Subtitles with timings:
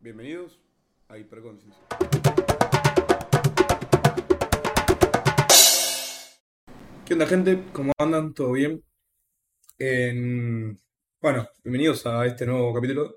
[0.00, 0.58] Bienvenidos
[1.08, 1.82] a Hiperconciencia.
[7.04, 7.64] ¿Qué onda gente?
[7.74, 8.32] ¿Cómo andan?
[8.32, 8.82] ¿Todo bien?
[9.78, 10.80] En-
[11.20, 13.14] Bueno, bienvenidos a este nuevo capítulo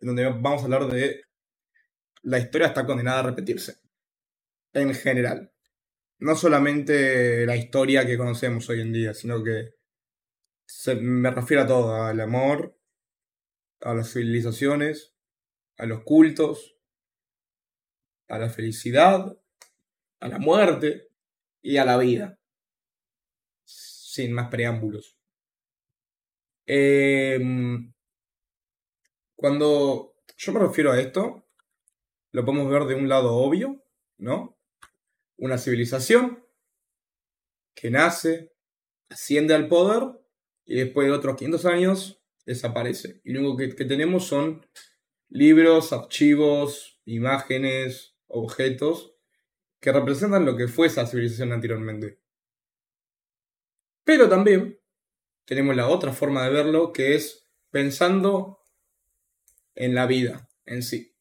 [0.00, 1.20] en donde vamos a hablar de
[2.22, 3.76] la historia está condenada a repetirse.
[4.72, 5.52] En general.
[6.20, 9.74] No solamente la historia que conocemos hoy en día, sino que
[10.66, 12.77] se- me refiero a todo, al amor,
[13.80, 15.14] a las civilizaciones,
[15.76, 16.76] a los cultos,
[18.28, 19.38] a la felicidad,
[20.20, 21.08] a la muerte
[21.62, 22.38] y a la vida.
[23.64, 25.16] Sin más preámbulos.
[26.66, 27.92] Em,
[29.36, 31.46] cuando yo me refiero a esto,
[32.32, 33.82] lo podemos ver de un lado obvio,
[34.18, 34.58] ¿no?
[35.36, 36.44] Una civilización
[37.74, 38.52] que nace,
[39.08, 40.20] asciende al poder
[40.66, 43.20] y después de otros 500 años desaparece.
[43.24, 44.66] Y lo único que, que tenemos son
[45.28, 49.14] libros, archivos, imágenes, objetos
[49.80, 52.18] que representan lo que fue esa civilización anteriormente.
[54.02, 54.80] Pero también
[55.44, 58.60] tenemos la otra forma de verlo que es pensando
[59.74, 61.14] en la vida en sí.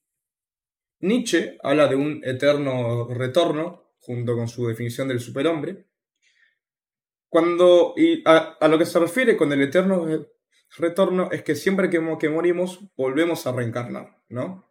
[1.00, 5.86] Nietzsche habla de un eterno retorno, junto con su definición del superhombre.
[7.28, 10.08] Cuando, y a, a lo que se refiere con el eterno
[10.78, 14.70] retorno es que siempre que, que morimos volvemos a reencarnar, ¿no?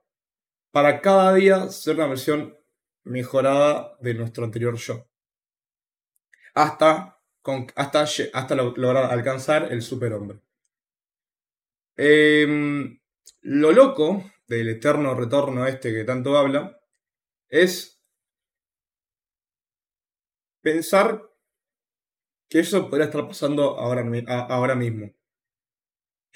[0.73, 2.59] Para cada día ser una versión
[3.05, 5.09] mejorada de nuestro anterior yo.
[6.55, 8.03] Hasta, con, hasta,
[8.33, 10.41] hasta lo- lograr alcanzar el superhombre.
[11.99, 12.99] Em,
[13.43, 14.07] lo loco
[14.49, 16.81] del eterno retorno este que tanto habla
[17.49, 18.01] es
[20.63, 21.23] pensar
[22.49, 24.03] que eso podría estar pasando ahora,
[24.49, 25.07] ahora mismo.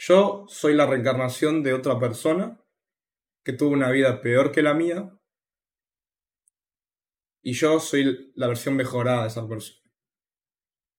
[0.03, 2.59] Yo soy la reencarnación de otra persona
[3.45, 5.15] que tuvo una vida peor que la mía
[7.43, 9.79] y yo soy la versión mejorada de esa persona.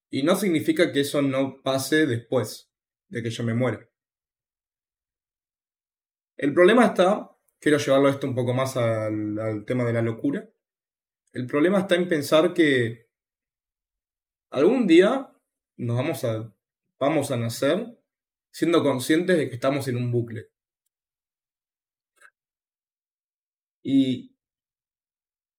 [0.08, 2.72] Y no significa que eso no pase después
[3.08, 3.90] de que yo me muera.
[6.36, 10.48] El problema está, quiero llevarlo esto un poco más al, tema de la locura.
[11.32, 13.08] El problema está en pensar que
[14.50, 15.36] algún día
[15.76, 16.54] nos vamos a,
[17.00, 17.98] vamos a nacer
[18.52, 20.48] siendo conscientes de que estamos en un bucle.
[23.84, 24.32] Y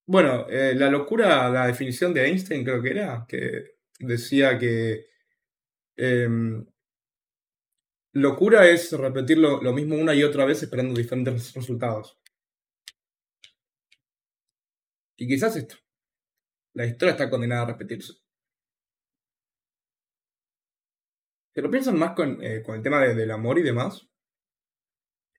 [0.06, 5.08] bueno, eh, la locura, la definición de Einstein creo que era, que decía que
[5.98, 6.66] em,
[8.14, 12.18] locura es repetir lo, lo mismo una y otra vez esperando diferentes resultados.
[15.18, 15.76] Y quizás esto,
[16.74, 18.23] la historia está condenada a repetirse.
[21.54, 24.08] Pero piensan más con, eh, con el tema de- del amor y demás.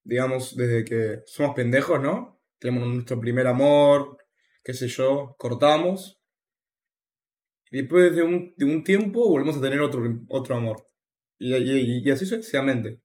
[0.02, 2.40] Digamos, desde que somos pendejos, ¿no?
[2.58, 4.16] Tenemos nuestro primer amor,
[4.62, 6.20] qué sé yo, cortamos.
[7.70, 10.86] Después de un, de un tiempo volvemos a tener otro, otro amor.
[11.38, 13.00] Y, y- y así sucesivamente.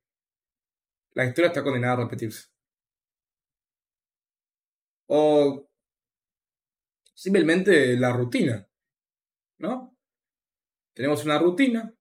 [1.14, 2.48] La historia está condenada a repetirse.
[5.10, 5.68] O
[7.14, 8.68] simplemente la rutina,
[9.60, 9.98] ¿no?
[10.94, 11.94] Tenemos una rutina,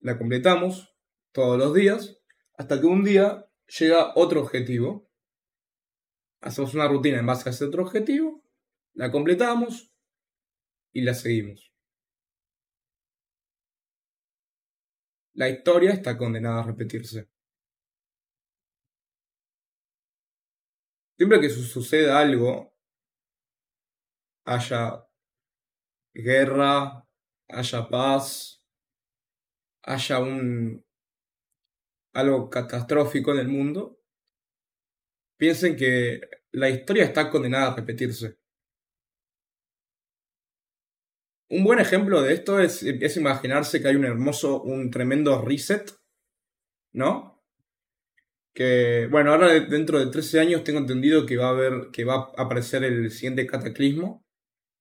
[0.00, 0.94] la completamos
[1.32, 2.20] todos los días,
[2.54, 5.08] hasta que un día llega otro objetivo.
[6.40, 8.42] Hacemos una rutina en base a ese otro objetivo,
[8.94, 9.92] la completamos
[10.92, 11.72] y la seguimos.
[15.34, 17.28] La historia está condenada a repetirse.
[21.16, 22.74] Siempre que su- suceda algo,
[24.44, 25.04] haya
[26.14, 27.04] guerra,
[27.48, 28.57] haya paz,
[29.88, 30.84] haya un
[32.12, 33.98] algo catastrófico en el mundo,
[35.36, 36.20] piensen que
[36.52, 38.36] la historia está condenada a repetirse.
[41.50, 45.90] Un buen ejemplo de esto es, es imaginarse que hay un hermoso, un tremendo reset,
[46.92, 47.42] ¿no?
[48.54, 52.04] Que, bueno, ahora de- dentro de 13 años tengo entendido que va a haber, que
[52.04, 54.24] va a aparecer el siguiente cataclismo,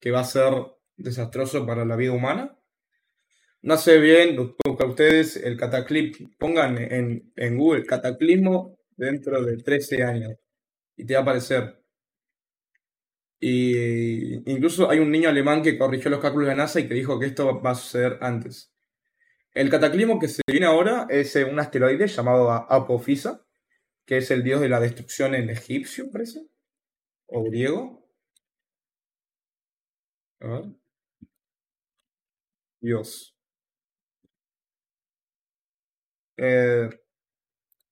[0.01, 0.53] que va a ser
[0.97, 2.56] desastroso para la vida humana.
[3.61, 4.35] No sé bien,
[4.87, 10.33] ustedes el cataclismo, pongan en, en Google cataclismo dentro de 13 años
[10.97, 11.81] y te va a aparecer.
[13.39, 17.19] Y incluso hay un niño alemán que corrigió los cálculos de NASA y que dijo
[17.19, 18.71] que esto va a suceder antes.
[19.53, 23.45] El cataclismo que se viene ahora es eh, un asteroide llamado A- Apofisa,
[24.05, 26.47] que es el dios de la destrucción en egipcio, parece,
[27.27, 28.07] o griego.
[30.41, 30.63] A ver.
[32.81, 33.35] Dios.
[36.37, 36.89] Eh,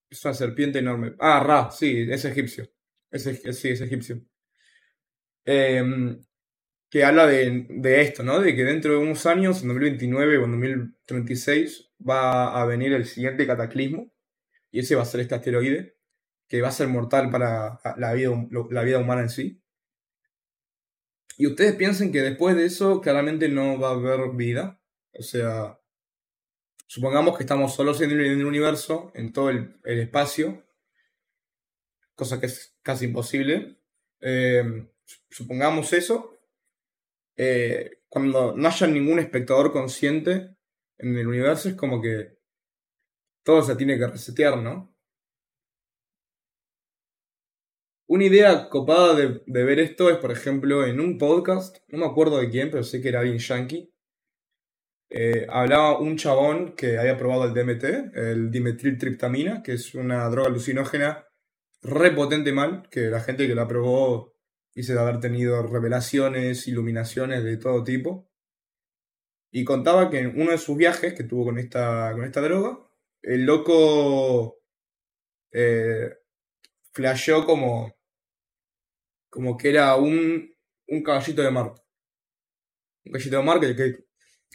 [0.09, 1.13] Es una serpiente enorme.
[1.19, 2.67] Ah, Ra, sí, es egipcio.
[3.11, 4.21] Sí, es egipcio.
[5.45, 6.21] Em,
[6.91, 8.39] que habla de, de, esto, ¿no?
[8.41, 13.05] De que dentro de unos años, en 2029 o en 2036, va a venir el
[13.05, 14.11] siguiente cataclismo.
[14.71, 15.97] Y ese va a ser este asteroide,
[16.49, 18.31] que va a ser mortal para la vida,
[18.71, 19.63] la vida humana en sí.
[21.37, 24.79] Y ustedes piensen que después de eso claramente no va a haber vida.
[25.13, 25.79] O sea,
[26.87, 30.63] supongamos que estamos solos en el, universo, en todo el, espacio,
[32.15, 33.77] cosa que es casi imposible.
[34.21, 34.87] Eh,
[35.29, 36.39] supongamos eso.
[37.37, 40.55] Eh, cuando no haya ningún espectador consciente
[40.97, 42.37] en el universo, es como que
[43.43, 44.95] todo se tiene que resetear, ¿no?
[48.07, 52.37] Una idea copada de, ver esto es, por ejemplo, en un podcast, no me acuerdo
[52.37, 53.94] de quién, pero sé que era bien yankee.
[55.17, 60.49] Eh, hablaba un chabón que había probado el DMT, el dimetiltriptamina, que es una droga
[60.49, 61.25] alucinógena
[61.81, 64.33] repotente mal, que la gente que la probó
[64.73, 68.29] dice de haber tenido revelaciones, iluminaciones de todo tipo.
[69.53, 72.77] Y contaba que en uno de sus viajes que tuvo con esta, con esta droga,
[73.21, 74.59] el loco
[75.53, 76.09] eh,
[76.91, 77.95] flasheó como
[79.29, 80.53] como que era un,
[80.87, 81.73] un caballito de mar.
[83.05, 84.04] Un caballito de mar que, que,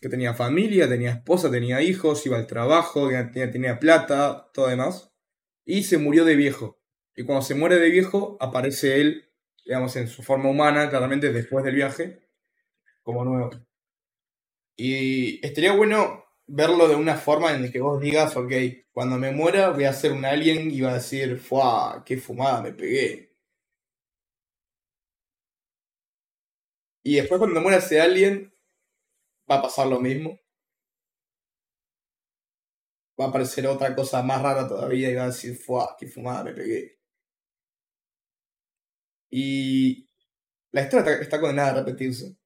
[0.09, 5.13] tenía familia, tenía esposa, tenía hijos, iba al trabajo, tenía, tenía plata, todo demás.
[5.65, 6.81] Y se murió de viejo.
[7.15, 9.31] Y cuando se muere de viejo, aparece él,
[9.65, 12.21] digamos, en su forma humana, claramente después del viaje,
[13.03, 13.51] como nuevo.
[14.77, 18.53] Y estaría bueno verlo de una forma en la que vos digas, ok,
[18.93, 22.03] cuando me muera voy a ser un alien y va a decir, ¡fuah!
[22.05, 23.37] ¡Qué fumada me pegué!
[27.03, 28.50] Y después cuando muera ese alien,
[29.51, 30.39] va a pasar lo mismo.
[33.21, 35.97] Va a aparecer otra cosa más rara todavía y va a decir, ¡fuah!
[35.99, 36.99] ¡Qué fumada me pegué!
[39.31, 40.09] Y
[40.73, 42.37] la historia está, condenada a repetirse.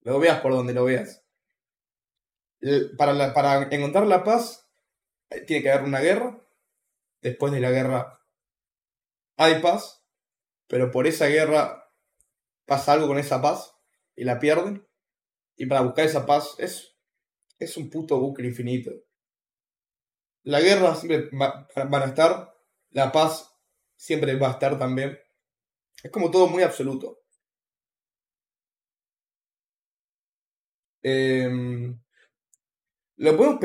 [0.00, 1.24] Lo veas por donde lo veas.
[2.96, 4.68] Para, para encontrar la paz,
[5.46, 6.38] tiene que haber una guerra.
[7.20, 8.20] Después de la guerra
[9.36, 10.04] hay paz.
[10.68, 11.90] Pero por esa guerra
[12.64, 13.74] pasa algo con esa paz
[14.16, 14.86] y la pierden.
[15.62, 16.92] Y para buscar esa paz es,
[17.56, 18.90] es un puto bucle infinito.
[20.42, 22.52] La guerra siempre va, a estar,
[22.90, 23.48] la paz
[23.94, 25.16] siempre va a estar también.
[26.02, 27.20] Es como todo muy absoluto.
[31.00, 31.96] Em,
[33.18, 33.60] lo, podemos,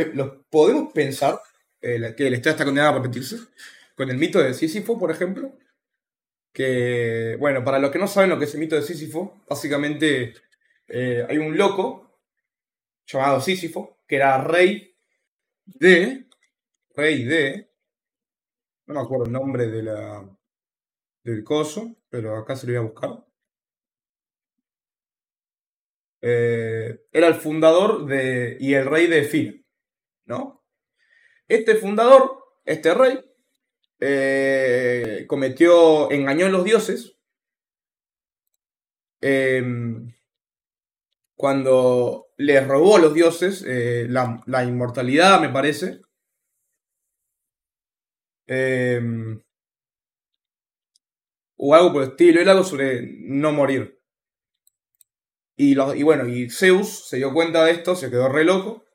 [0.51, 1.41] podemos pensar,
[1.81, 3.37] eh, que la historia está condenada a repetirse,
[3.95, 5.57] con el mito de Sísifo, por ejemplo,
[6.53, 10.35] que, bueno, para los que no saben lo que es el mito de Sísifo, básicamente
[10.87, 12.19] eh, hay un loco
[13.05, 14.95] llamado Sísifo, que era rey
[15.65, 16.27] de,
[16.95, 17.71] rey de,
[18.87, 20.37] no me acuerdo el nombre de la,
[21.23, 23.27] del coso, pero acá se lo voy a buscar.
[26.21, 29.65] Eh, era el fundador de, y el rey de Fil,
[30.25, 30.65] ¿no?
[31.47, 33.19] Este fundador, este rey,
[33.99, 37.17] eh, cometió, engañó a los dioses.
[41.37, 46.01] Cuando le robó a los dioses eh, la, inmortalidad, me parece.
[48.47, 49.41] Em,
[51.57, 53.99] o algo por el estilo, era algo sobre no morir.
[55.55, 58.85] Y, y bueno, y Zeus se dio cuenta de esto, se quedó re loco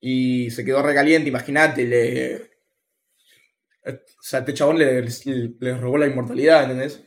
[0.00, 2.50] y se quedó re caliente, imagínate, le,
[3.86, 5.02] o sea, este chabón le,
[5.78, 7.04] robó la inmortalidad, ¿entendés?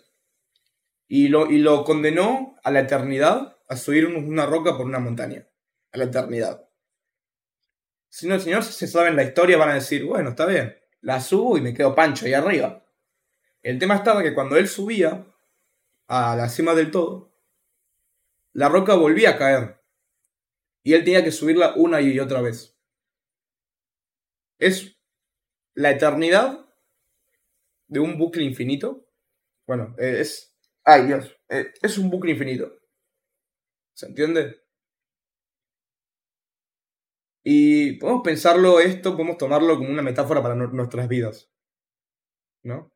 [1.07, 5.47] Y lo, y lo condenó a la eternidad a subir una roca por una montaña.
[5.91, 6.67] A la eternidad.
[8.09, 11.57] Si no, señor se saben la historia, van a decir, bueno, está bien, la subo
[11.57, 12.85] y me quedo pancho ahí arriba.
[13.61, 15.25] El tema estaba que cuando él subía
[16.07, 17.33] a la cima del todo,
[18.51, 19.81] la roca volvía a caer.
[20.83, 22.77] Y él tenía que subirla una y otra vez.
[24.59, 24.95] Es
[25.73, 26.65] la eternidad
[27.87, 29.07] de un bucle infinito.
[29.65, 30.55] Bueno, es.
[30.83, 31.35] Ay, Dios.
[31.49, 32.82] Eh, es un bucle infinito.
[33.93, 34.63] ¿Se entiende?
[37.43, 41.51] Y podemos pensarlo esto, podemos tomarlo como una metáfora para nuestras vidas.
[42.63, 42.93] ¿No?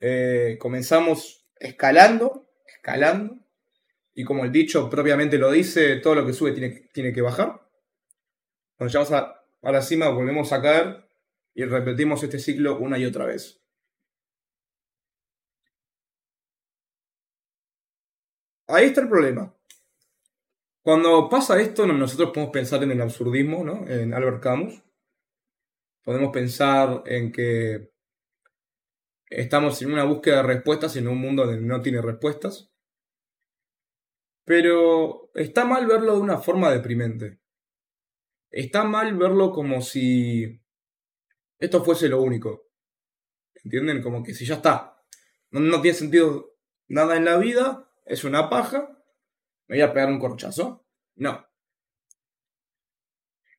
[0.00, 3.38] Eh, comenzamos escalando, escalando,
[4.14, 7.68] y como el dicho propiamente lo dice, todo lo que sube tiene, tiene que bajar.
[8.76, 11.08] Cuando llegamos a, a la cima volvemos a caer
[11.54, 13.63] y repetimos este ciclo una y otra vez.
[18.66, 19.54] Ahí está el problema.
[20.82, 23.86] Cuando pasa esto, nosotros podemos pensar en el absurdismo, ¿no?
[23.88, 24.82] En Albert Camus.
[26.02, 27.90] Podemos pensar en que
[29.26, 32.70] estamos en una búsqueda de respuestas en un mundo donde no tiene respuestas.
[34.44, 37.40] Pero está mal verlo de una forma deprimente.
[38.50, 40.60] Está mal verlo como si
[41.58, 42.68] esto fuese lo único.
[43.64, 44.02] ¿Entienden?
[44.02, 45.02] Como que si ya está.
[45.50, 46.56] No, tiene sentido
[46.88, 47.90] nada en la vida.
[48.04, 49.02] Es una paja.
[49.66, 50.86] Me voy a pegar un corchazo.
[51.16, 51.46] No.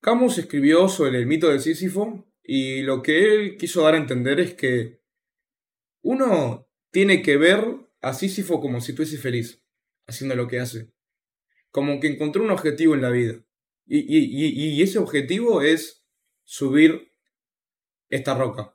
[0.02, 4.40] Camus escribió sobre el mito de Sísifo y lo que él quiso dar a entender
[4.40, 5.02] es que
[6.04, 7.66] uno tiene que ver
[8.02, 9.64] a Sísifo como si estuviese feliz,
[10.06, 10.94] haciendo lo que hace.
[11.72, 13.44] Como que encontró un objetivo en la vida.
[13.88, 16.06] Y, ese objetivo es
[16.44, 17.12] subir
[18.10, 18.75] esta roca.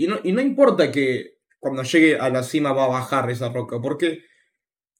[0.00, 3.50] Y no, y no importa que cuando llegue a la cima va a bajar esa
[3.50, 4.24] roca, porque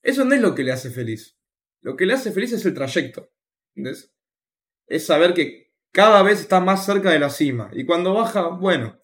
[0.03, 1.39] eso no es lo que le hace feliz.
[1.81, 3.31] Lo que le hace feliz es el trayecto.
[3.75, 7.71] Es saber que cada vez está más cerca de la cima.
[7.73, 9.01] Y cuando baja, bueno,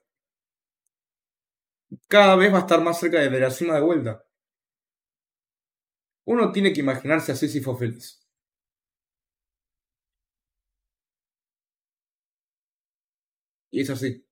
[2.09, 4.23] cada vez va a estar más cerca de la cima de vuelta.
[6.27, 8.21] Uno tiene que imaginarse así si fue feliz.
[13.71, 14.26] Y es así.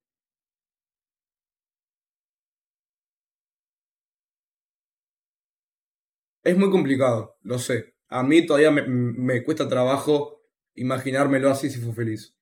[6.45, 7.97] Es muy complicado, lo sé.
[8.09, 10.43] A mí todavía me, me cuesta trabajo
[10.75, 12.35] imaginármelo así si fue feliz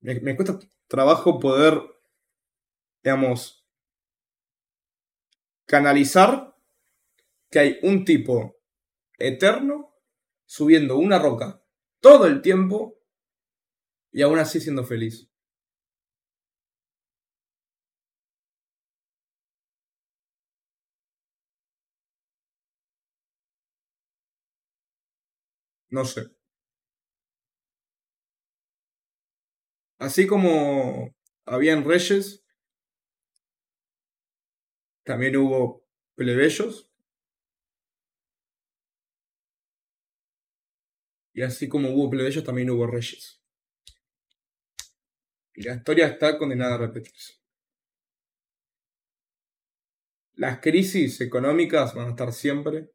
[0.00, 1.80] me, cuesta trabajo poder,
[3.02, 3.66] digamos,
[5.66, 6.56] canalizar
[7.50, 8.56] que hay un tipo
[9.18, 9.94] eterno
[10.46, 11.62] subiendo una roca
[12.00, 13.00] todo el tiempo
[14.12, 15.27] y aún así siendo feliz.
[25.90, 26.28] No sé.
[30.00, 31.14] Así como
[31.46, 32.44] habían reyes,
[35.04, 35.82] también hubo
[36.14, 36.88] plebeyos.
[41.32, 43.40] Y así como hubo plebeyos, también hubo reyes.
[45.52, 47.34] Y la historia está condenada a repetirse.
[50.36, 52.88] Las crisis económicas van a estar siempre.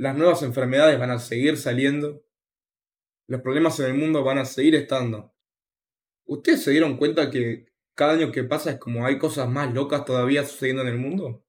[0.00, 2.24] Las nuevas enfermedades van a seguir saliendo.
[3.26, 5.34] Los problemas en el mundo van a seguir estando.
[6.24, 10.06] ¿Ustedes se dieron cuenta que cada año que pasa es como hay cosas más locas
[10.06, 11.44] todavía sucediendo en el mundo?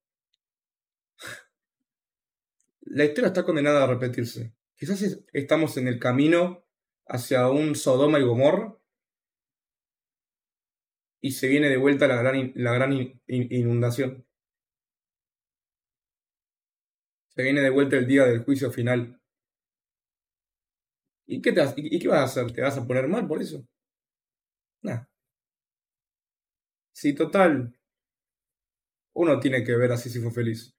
[2.81, 4.53] La historia está condenada a repetirse.
[4.75, 6.65] Quizás estamos en el camino
[7.07, 8.77] hacia un Sodoma y Gomorra
[11.21, 14.25] y se viene de vuelta la gran, la gran inundación.
[17.41, 19.19] Se viene de vuelta el día del juicio final.
[21.25, 22.51] ¿Y qué, te, y qué vas a hacer?
[22.53, 23.65] ¿Te vas a poner mal por eso?
[24.83, 25.05] Nah.
[26.93, 27.73] Sí, total.
[29.13, 30.75] Uno tiene que ver así si fue feliz.